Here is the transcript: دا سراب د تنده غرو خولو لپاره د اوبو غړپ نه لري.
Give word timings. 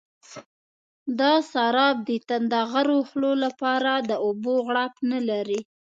دا 1.19 1.33
سراب 1.51 1.95
د 2.07 2.09
تنده 2.27 2.61
غرو 2.71 2.99
خولو 3.09 3.31
لپاره 3.43 3.91
د 4.09 4.11
اوبو 4.25 4.53
غړپ 4.67 4.93
نه 5.11 5.19
لري. 5.29 5.59